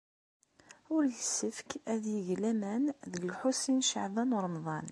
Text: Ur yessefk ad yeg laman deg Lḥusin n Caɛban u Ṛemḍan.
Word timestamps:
Ur 0.95 1.03
yessefk 1.15 1.69
ad 1.93 2.03
yeg 2.15 2.29
laman 2.41 2.83
deg 3.11 3.21
Lḥusin 3.31 3.77
n 3.83 3.87
Caɛban 3.89 4.35
u 4.37 4.39
Ṛemḍan. 4.45 4.87